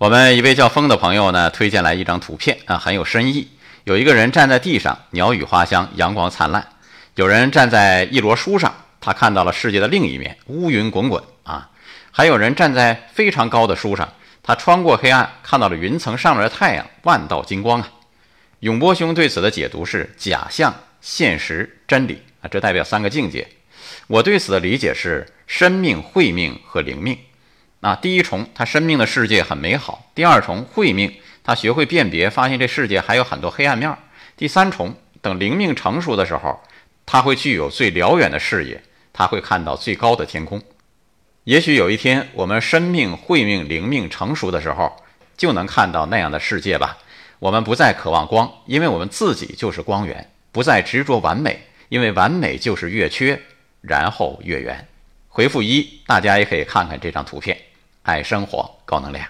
[0.00, 3.46] 我们一位叫风的朋友呢，推荐来一张图片啊，很有深意。
[3.84, 6.62] 有一个人站在地上，鸟语花香，阳光灿烂；
[7.16, 11.68] 有人站在一摞书上，他看到了世界的另一面，乌云滚滚啊；
[12.10, 14.10] 还有人站在非常高的书上，
[14.42, 17.92] 他穿过黑暗，看到了云层上面的太阳，万道金光啊。
[18.60, 23.46] 永波兄对此的解读是：假象、现实、真理啊，这代表三个境界。
[24.06, 27.18] 我对此的理解是：生命、慧命和灵命。
[27.80, 31.10] 啊，第一重，他生命的世界很美好；第二重，慧命，
[31.42, 33.90] 他学会辨别，发现这世界还有很多黑暗面；
[34.36, 36.60] 第三重，等灵命成熟的时候，
[37.06, 38.82] 他会具有最辽远的视野，
[39.14, 40.60] 他会看到最高的天空。
[41.44, 44.94] 也许有一天，我们生命、慧命、灵命成熟的时候，
[45.38, 46.98] 就能看到那样的世界吧。
[47.38, 53.40] 我们不再渴望光，因为我们自己就是光源；不再执着完美，因为完美就是越缺，
[53.80, 54.86] 然后越圆。
[55.28, 57.56] 回复一，大家也可以看看这张图片。
[58.02, 59.26] 爱生活，高能量。